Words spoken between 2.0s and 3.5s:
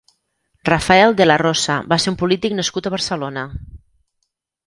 ser un polític nascut a Barcelona.